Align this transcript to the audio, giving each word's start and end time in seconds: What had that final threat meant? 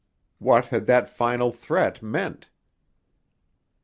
What 0.39 0.65
had 0.73 0.87
that 0.87 1.11
final 1.11 1.51
threat 1.53 2.01
meant? 2.01 2.49